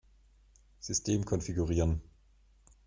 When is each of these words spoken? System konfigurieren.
System 0.79 1.25
konfigurieren. 1.25 2.01